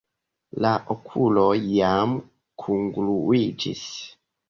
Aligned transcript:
La 0.65 0.71
okuloj 0.95 1.53
jam 1.75 2.17
kungluiĝis. 2.65 3.89